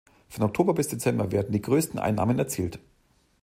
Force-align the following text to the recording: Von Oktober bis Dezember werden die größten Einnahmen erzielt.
Von 0.29 0.43
Oktober 0.43 0.73
bis 0.73 0.87
Dezember 0.87 1.31
werden 1.31 1.51
die 1.51 1.61
größten 1.61 1.99
Einnahmen 1.99 2.39
erzielt. 2.39 2.79